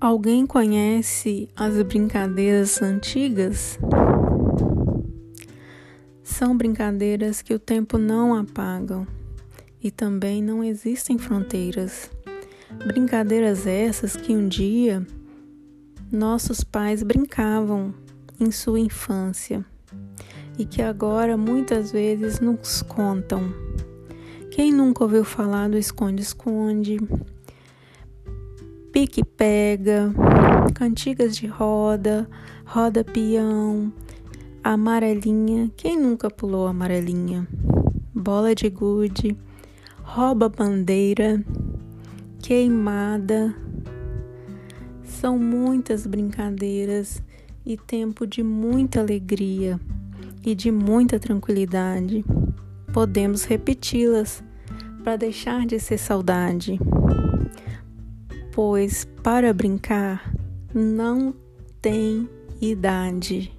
[0.00, 3.80] Alguém conhece as brincadeiras antigas?
[6.22, 9.04] São brincadeiras que o tempo não apagam
[9.82, 12.08] e também não existem fronteiras.
[12.86, 15.04] Brincadeiras essas que um dia
[16.12, 17.92] nossos pais brincavam
[18.38, 19.66] em sua infância
[20.56, 23.52] e que agora muitas vezes nos contam.
[24.52, 26.98] Quem nunca ouviu falar do esconde-esconde?
[28.98, 30.12] Pique-pega,
[30.74, 32.28] cantigas de roda,
[32.64, 33.92] roda peão,
[34.64, 37.46] amarelinha, quem nunca pulou amarelinha?
[38.12, 39.36] Bola de gude,
[40.02, 41.40] rouba bandeira,
[42.42, 43.54] queimada.
[45.04, 47.22] São muitas brincadeiras
[47.64, 49.78] e tempo de muita alegria
[50.44, 52.24] e de muita tranquilidade.
[52.92, 54.42] Podemos repeti-las
[55.04, 56.80] para deixar de ser saudade
[58.58, 60.34] pois para brincar
[60.74, 61.32] não
[61.80, 62.28] tem
[62.60, 63.56] idade.